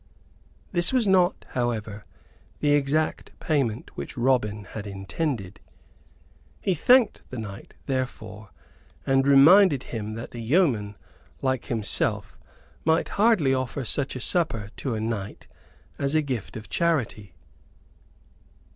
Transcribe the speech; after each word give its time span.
This 0.71 0.91
was 0.91 1.07
not, 1.07 1.45
however, 1.49 2.03
the 2.59 2.71
exact 2.71 3.29
payment 3.39 3.95
which 3.95 4.17
Robin 4.17 4.63
had 4.63 4.87
intended. 4.87 5.59
He 6.59 6.73
thanked 6.73 7.21
the 7.29 7.37
knight, 7.37 7.75
therefore, 7.85 8.49
and 9.05 9.27
reminded 9.27 9.83
him 9.83 10.15
that 10.15 10.33
a 10.33 10.39
yeoman 10.39 10.97
like 11.43 11.65
himself 11.65 12.39
might 12.83 13.09
hardly 13.09 13.53
offer 13.53 13.85
such 13.85 14.15
a 14.15 14.19
supper 14.21 14.71
to 14.77 14.95
a 14.95 14.99
knight 14.99 15.45
as 15.99 16.15
a 16.15 16.23
gift 16.23 16.57
of 16.57 16.67
charity. 16.67 17.35